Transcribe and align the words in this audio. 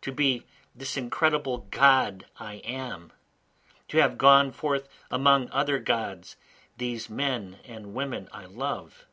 To 0.00 0.10
be 0.10 0.46
this 0.74 0.96
incredible 0.96 1.66
God 1.70 2.24
I 2.40 2.62
am! 2.64 3.12
To 3.88 3.98
have 3.98 4.16
gone 4.16 4.50
forth 4.50 4.88
among 5.10 5.50
other 5.50 5.78
Gods, 5.78 6.36
these 6.78 7.10
men 7.10 7.58
and 7.62 7.92
women 7.92 8.26
I 8.32 8.46
love. 8.46 9.04